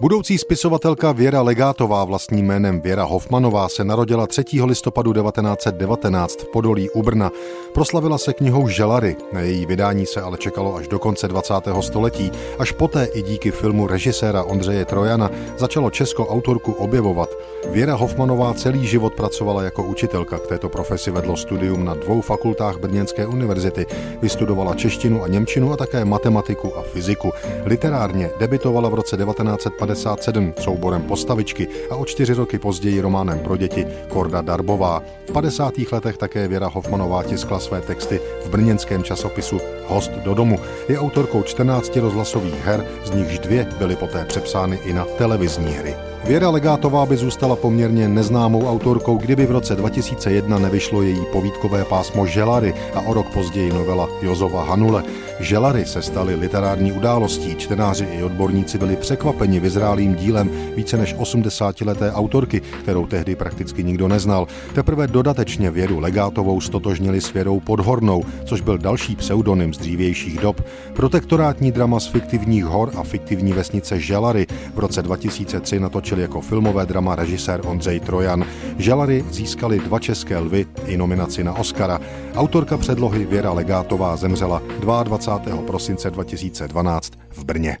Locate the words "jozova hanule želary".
54.22-55.84